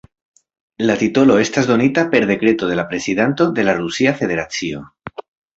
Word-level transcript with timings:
La 0.89 0.95
titolo 1.01 1.35
estas 1.41 1.69
donita 1.73 2.05
per 2.15 2.25
dekreto 2.33 2.71
de 2.71 2.79
la 2.81 2.87
prezidanto 2.95 3.51
de 3.61 3.69
la 3.71 3.79
Rusia 3.81 4.19
Federacio. 4.23 4.83